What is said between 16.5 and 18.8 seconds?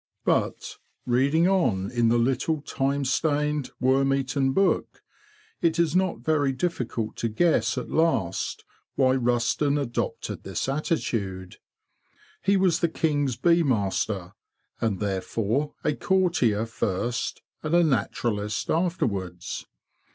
first and a naturalist